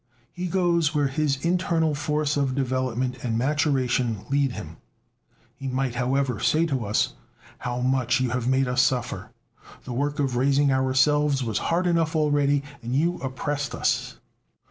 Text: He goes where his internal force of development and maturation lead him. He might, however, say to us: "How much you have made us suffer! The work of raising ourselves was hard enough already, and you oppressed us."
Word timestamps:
He 0.33 0.47
goes 0.47 0.95
where 0.95 1.09
his 1.09 1.37
internal 1.45 1.93
force 1.93 2.35
of 2.35 2.55
development 2.55 3.23
and 3.23 3.37
maturation 3.37 4.25
lead 4.31 4.53
him. 4.53 4.77
He 5.57 5.67
might, 5.67 5.93
however, 5.93 6.39
say 6.39 6.65
to 6.65 6.85
us: 6.85 7.13
"How 7.59 7.81
much 7.81 8.19
you 8.19 8.31
have 8.31 8.47
made 8.47 8.67
us 8.67 8.81
suffer! 8.81 9.29
The 9.83 9.93
work 9.93 10.17
of 10.17 10.37
raising 10.37 10.71
ourselves 10.71 11.43
was 11.43 11.59
hard 11.69 11.85
enough 11.85 12.15
already, 12.15 12.63
and 12.81 12.95
you 12.95 13.17
oppressed 13.19 13.75
us." 13.75 14.17